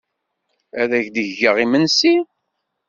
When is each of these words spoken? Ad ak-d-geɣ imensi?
Ad 0.81 0.91
ak-d-geɣ 0.99 1.57
imensi? 1.65 2.15